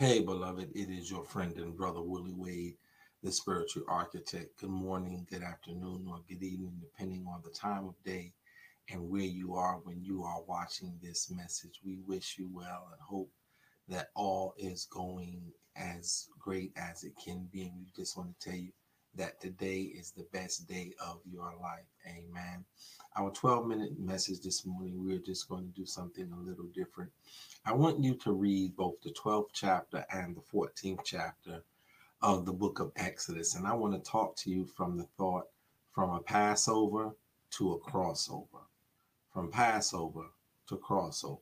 [0.00, 2.78] Hey, beloved, it is your friend and brother Willie Wade,
[3.22, 4.58] the spiritual architect.
[4.58, 8.32] Good morning, good afternoon, or good evening, depending on the time of day
[8.90, 11.80] and where you are when you are watching this message.
[11.84, 13.30] We wish you well and hope
[13.88, 17.64] that all is going as great as it can be.
[17.64, 18.72] And we just want to tell you
[19.16, 21.86] that today is the best day of your life.
[22.06, 22.64] Amen.
[23.16, 27.10] Our 12 minute message this morning, we're just going to do something a little different.
[27.66, 31.62] I want you to read both the 12th chapter and the 14th chapter
[32.22, 33.54] of the book of Exodus.
[33.54, 35.48] And I want to talk to you from the thought
[35.90, 37.14] from a Passover
[37.52, 38.62] to a crossover.
[39.32, 40.26] From Passover
[40.68, 41.38] to crossover.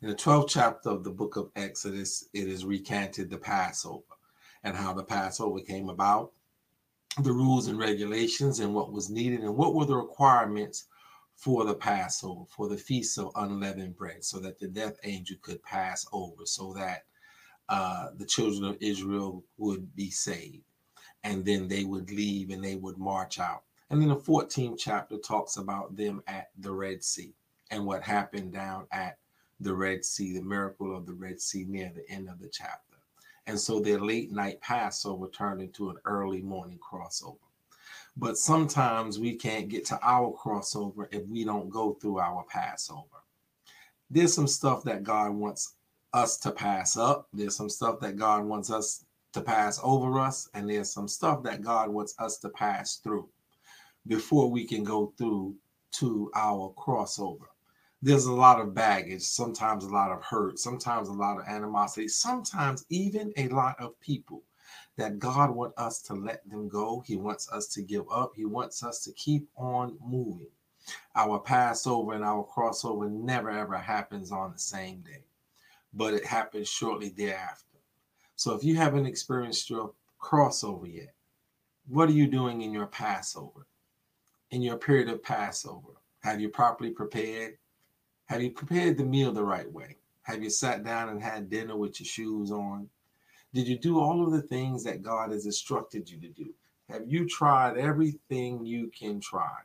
[0.00, 4.04] In the 12th chapter of the book of Exodus, it is recanted the Passover
[4.62, 6.32] and how the Passover came about
[7.22, 10.86] the rules and regulations and what was needed and what were the requirements
[11.34, 15.62] for the Passover, for the Feast of Unleavened Bread, so that the death angel could
[15.62, 17.04] pass over, so that
[17.68, 20.64] uh, the children of Israel would be saved.
[21.24, 23.62] And then they would leave and they would march out.
[23.90, 27.34] And then the 14th chapter talks about them at the Red Sea
[27.70, 29.18] and what happened down at
[29.60, 32.87] the Red Sea, the miracle of the Red Sea near the end of the chapter.
[33.48, 37.38] And so their late night Passover turned into an early morning crossover.
[38.14, 43.24] But sometimes we can't get to our crossover if we don't go through our Passover.
[44.10, 45.76] There's some stuff that God wants
[46.12, 47.28] us to pass up.
[47.32, 50.50] There's some stuff that God wants us to pass over us.
[50.52, 53.30] And there's some stuff that God wants us to pass through
[54.06, 55.54] before we can go through
[55.92, 57.46] to our crossover
[58.00, 62.08] there's a lot of baggage, sometimes a lot of hurt, sometimes a lot of animosity,
[62.08, 64.42] sometimes even a lot of people
[64.96, 67.02] that God wants us to let them go.
[67.06, 68.32] He wants us to give up.
[68.34, 70.50] He wants us to keep on moving.
[71.14, 75.24] Our Passover and our crossover never ever happens on the same day,
[75.92, 77.64] but it happens shortly thereafter.
[78.36, 81.14] So if you haven't experienced your crossover yet,
[81.88, 83.66] what are you doing in your Passover?
[84.50, 85.94] In your period of Passover?
[86.20, 87.58] Have you properly prepared?
[88.28, 89.96] Have you prepared the meal the right way?
[90.22, 92.86] Have you sat down and had dinner with your shoes on?
[93.54, 96.52] Did you do all of the things that God has instructed you to do?
[96.90, 99.56] Have you tried everything you can try?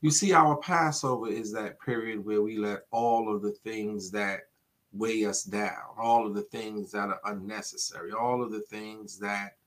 [0.00, 4.48] You see, our Passover is that period where we let all of the things that
[4.92, 9.58] weigh us down, all of the things that are unnecessary, all of the things that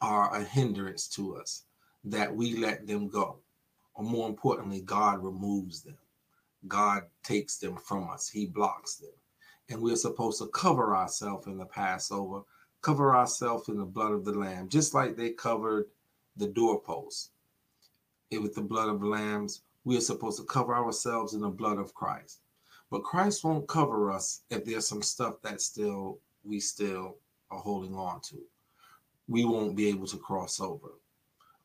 [0.00, 1.64] are a hindrance to us,
[2.04, 3.36] that we let them go.
[3.94, 5.98] Or more importantly, God removes them.
[6.68, 9.12] God takes them from us, He blocks them.
[9.68, 12.42] And we're supposed to cover ourselves in the Passover,
[12.82, 15.86] cover ourselves in the blood of the Lamb, just like they covered
[16.36, 17.30] the doorposts
[18.30, 19.62] with the blood of lambs.
[19.84, 22.40] We are supposed to cover ourselves in the blood of Christ.
[22.90, 27.16] But Christ won't cover us if there's some stuff that still we still
[27.50, 28.38] are holding on to.
[29.28, 30.90] We won't be able to cross over.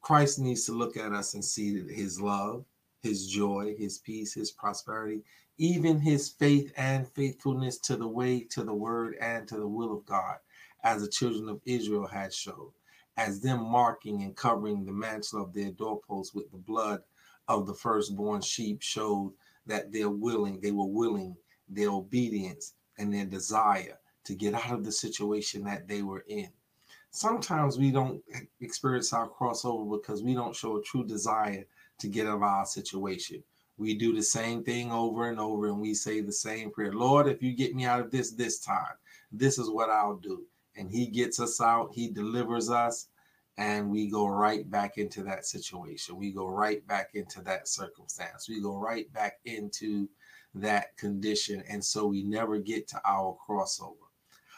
[0.01, 2.65] Christ needs to look at us and see his love,
[3.01, 5.23] his joy, his peace, his prosperity,
[5.57, 9.93] even his faith and faithfulness to the way, to the word, and to the will
[9.97, 10.37] of God,
[10.83, 12.71] as the children of Israel had showed,
[13.17, 17.01] as them marking and covering the mantle of their doorposts with the blood
[17.47, 19.33] of the firstborn sheep showed
[19.65, 21.35] that they're willing, they were willing,
[21.69, 26.49] their obedience and their desire to get out of the situation that they were in.
[27.11, 28.23] Sometimes we don't
[28.61, 31.65] experience our crossover because we don't show a true desire
[32.01, 33.43] to get out of our situation.
[33.77, 37.27] We do the same thing over and over, and we say the same prayer Lord,
[37.27, 38.95] if you get me out of this this time,
[39.31, 40.43] this is what I'll do.
[40.75, 43.07] And He gets us out, He delivers us,
[43.57, 46.15] and we go right back into that situation.
[46.15, 48.47] We go right back into that circumstance.
[48.49, 50.09] We go right back into
[50.55, 51.63] that condition.
[51.69, 53.95] And so we never get to our crossover.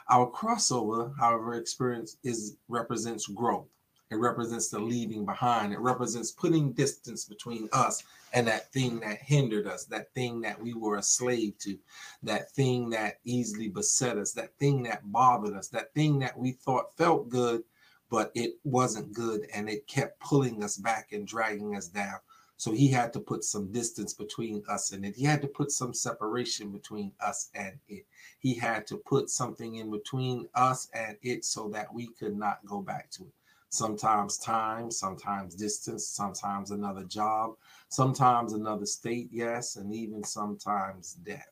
[0.09, 3.67] Our crossover, however, experience is represents growth.
[4.13, 5.73] It represents the leaving behind.
[5.73, 8.03] It represents putting distance between us
[8.33, 11.79] and that thing that hindered us, that thing that we were a slave to,
[12.21, 16.51] that thing that easily beset us, that thing that bothered us, that thing that we
[16.51, 17.63] thought felt good,
[18.11, 22.19] but it wasn't good and it kept pulling us back and dragging us down.
[22.57, 25.15] So he had to put some distance between us and it.
[25.15, 28.05] He had to put some separation between us and it.
[28.37, 32.63] He had to put something in between us and it so that we could not
[32.63, 33.33] go back to it
[33.73, 37.55] sometimes time, sometimes distance, sometimes another job,
[37.89, 41.49] sometimes another state, yes, and even sometimes death.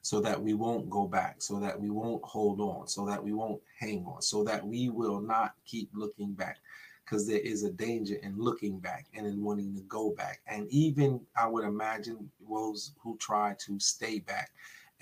[0.00, 3.34] So that we won't go back, so that we won't hold on, so that we
[3.34, 6.58] won't hang on, so that we will not keep looking back.
[7.04, 10.40] Because there is a danger in looking back and in wanting to go back.
[10.46, 14.52] And even I would imagine those who try to stay back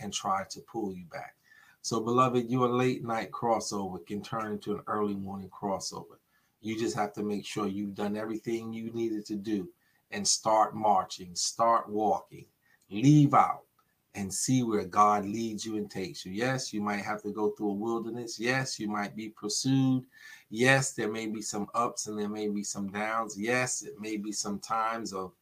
[0.01, 1.37] and try to pull you back.
[1.83, 6.17] So, beloved, your late night crossover can turn into an early morning crossover.
[6.61, 9.69] You just have to make sure you've done everything you needed to do
[10.11, 12.47] and start marching, start walking,
[12.91, 13.63] leave out
[14.15, 16.33] and see where God leads you and takes you.
[16.33, 18.41] Yes, you might have to go through a wilderness.
[18.41, 20.05] Yes, you might be pursued.
[20.51, 23.39] Yes, there may be some ups and there may be some downs.
[23.39, 25.33] Yes, it may be some times of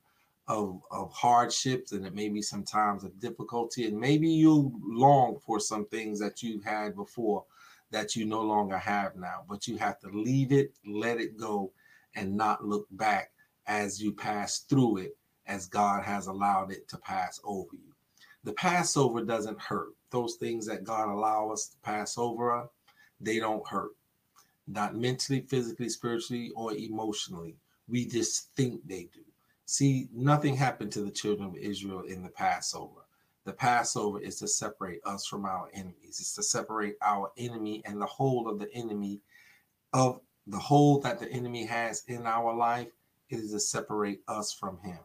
[0.48, 5.38] of, of hardships and it may be some times of difficulty and maybe you long
[5.44, 7.44] for some things that you've had before
[7.90, 11.70] that you no longer have now but you have to leave it let it go
[12.14, 13.30] and not look back
[13.66, 17.94] as you pass through it as god has allowed it to pass over you.
[18.44, 19.94] The passover doesn't hurt.
[20.10, 22.68] Those things that god allow us to pass over
[23.20, 23.92] they don't hurt.
[24.66, 27.56] Not mentally physically spiritually or emotionally.
[27.88, 29.22] We just think they do.
[29.64, 33.00] See, nothing happened to the children of Israel in the Passover.
[33.48, 36.18] The Passover is to separate us from our enemies.
[36.20, 39.22] It's to separate our enemy and the hold of the enemy
[39.94, 42.88] of the hold that the enemy has in our life.
[43.30, 44.98] It is to separate us from him.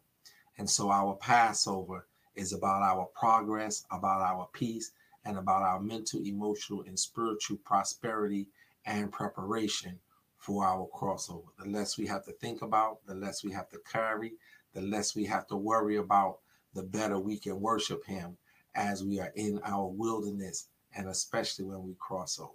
[0.58, 2.06] And so our Passover
[2.36, 4.92] is about our progress, about our peace,
[5.24, 8.50] and about our mental, emotional, and spiritual prosperity
[8.86, 9.98] and preparation
[10.36, 11.48] for our crossover.
[11.58, 14.34] The less we have to think about, the less we have to carry,
[14.74, 16.40] the less we have to worry about,
[16.74, 18.38] the better we can worship Him
[18.76, 22.52] as we are in our wilderness and especially when we cross over.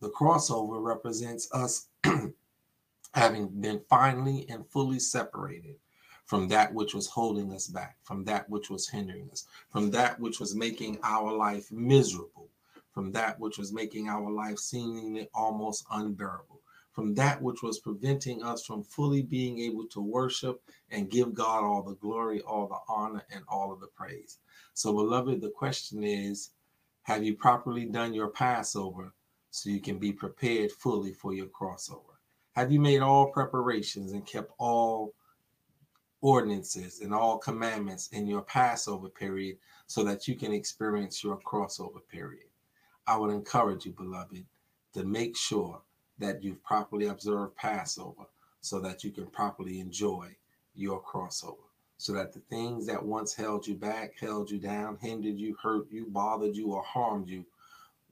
[0.00, 1.88] The crossover represents us
[3.14, 5.76] having been finally and fully separated
[6.24, 10.18] from that which was holding us back, from that which was hindering us, from that
[10.18, 12.48] which was making our life miserable,
[12.92, 16.61] from that which was making our life seemingly almost unbearable
[16.92, 21.64] from that which was preventing us from fully being able to worship and give God
[21.64, 24.38] all the glory, all the honor, and all of the praise.
[24.74, 26.50] So, beloved, the question is
[27.04, 29.12] have you properly done your Passover
[29.50, 32.16] so you can be prepared fully for your crossover?
[32.52, 35.14] Have you made all preparations and kept all
[36.20, 39.56] ordinances and all commandments in your Passover period
[39.86, 42.46] so that you can experience your crossover period?
[43.06, 44.44] I would encourage you, beloved,
[44.94, 45.80] to make sure
[46.22, 48.24] that you've properly observed Passover
[48.60, 50.28] so that you can properly enjoy
[50.74, 51.68] your crossover.
[51.98, 55.86] So that the things that once held you back, held you down, hindered you, hurt
[55.90, 57.44] you, bothered you, or harmed you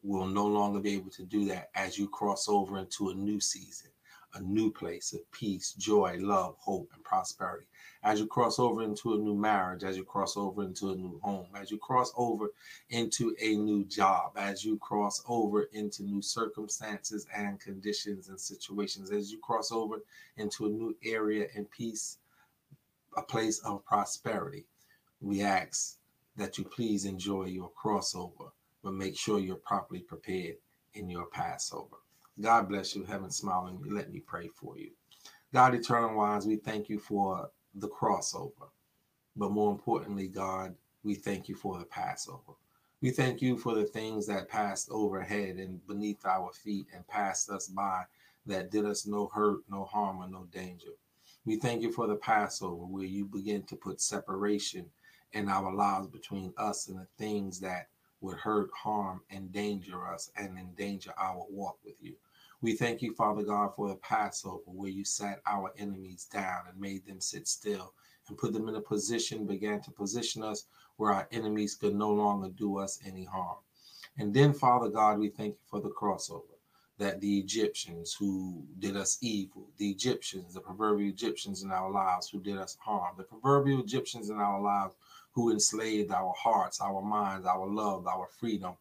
[0.03, 3.41] will no longer be able to do that as you cross over into a new
[3.41, 3.91] season
[4.35, 7.67] a new place of peace, joy, love, hope, and prosperity.
[8.03, 11.19] As you cross over into a new marriage, as you cross over into a new
[11.21, 12.51] home, as you cross over
[12.89, 19.11] into a new job, as you cross over into new circumstances and conditions and situations,
[19.11, 20.03] as you cross over
[20.37, 22.19] into a new area and peace,
[23.17, 24.65] a place of prosperity,
[25.21, 25.99] we ask
[26.37, 28.51] that you please enjoy your crossover,
[28.83, 30.57] but make sure you're properly prepared
[30.95, 31.97] in your Passover.
[32.39, 33.05] God bless you.
[33.05, 33.83] Heaven smiling.
[33.87, 34.91] Let me pray for you.
[35.53, 38.69] God, eternal wise, we thank you for the crossover.
[39.37, 42.53] But more importantly, God, we thank you for the Passover.
[43.01, 47.49] We thank you for the things that passed overhead and beneath our feet and passed
[47.51, 48.05] us by
[48.47, 50.91] that did us no hurt, no harm, or no danger.
[51.47, 54.87] We thank you for the Passover where you begin to put separation
[55.33, 57.89] in our lives between us and the things that
[58.21, 62.15] would hurt, harm, endanger us and endanger our walk with you.
[62.63, 66.79] We thank you, Father God, for the Passover where you sat our enemies down and
[66.79, 67.95] made them sit still
[68.29, 72.11] and put them in a position, began to position us where our enemies could no
[72.11, 73.57] longer do us any harm.
[74.19, 76.60] And then, Father God, we thank you for the crossover
[77.01, 82.29] that the Egyptians who did us evil, the Egyptians, the proverbial Egyptians in our lives
[82.29, 84.95] who did us harm, the proverbial Egyptians in our lives
[85.33, 88.75] who enslaved our hearts, our minds, our love, our freedom,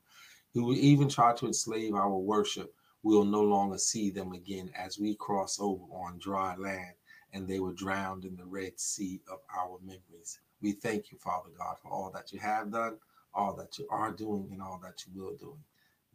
[0.53, 2.73] who even tried to enslave our worship,
[3.03, 6.95] we'll no longer see them again as we cross over on dry land
[7.31, 10.39] and they were drowned in the Red Sea of our memories.
[10.61, 12.97] We thank you, Father God, for all that you have done,
[13.33, 15.55] all that you are doing, and all that you will do.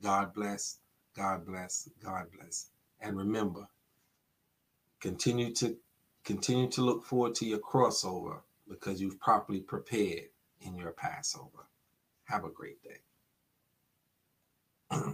[0.03, 0.81] God bless,
[1.16, 2.71] God bless, God bless.
[3.00, 3.68] And remember,
[5.00, 5.76] continue to
[6.25, 10.30] continue to look forward to your crossover because you've properly prepared
[10.61, 11.66] in your Passover.
[12.25, 13.00] Have a great day.